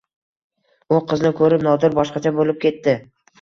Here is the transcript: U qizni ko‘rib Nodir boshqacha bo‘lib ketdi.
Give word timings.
U 0.95 1.01
qizni 1.11 1.31
ko‘rib 1.41 1.67
Nodir 1.67 1.97
boshqacha 2.01 2.33
bo‘lib 2.41 2.59
ketdi. 2.65 2.97